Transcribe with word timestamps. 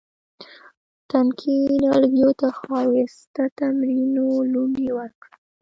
تنکي 1.09 1.55
نهالګیو 1.81 2.31
ته 2.39 2.47
ښایسته 2.59 3.43
ترمڼو 3.57 4.29
لوڼې 4.51 4.89
ورکړه 4.97 5.35